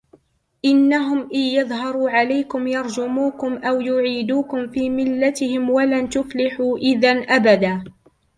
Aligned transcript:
إنهم 0.65 1.29
إن 1.33 1.39
يظهروا 1.39 2.09
عليكم 2.09 2.67
يرجموكم 2.67 3.57
أو 3.57 3.81
يعيدوكم 3.81 4.67
في 4.71 4.89
ملتهم 4.89 5.69
ولن 5.69 6.09
تفلحوا 6.09 6.77
إذا 6.77 7.09
أبدا 7.11 7.83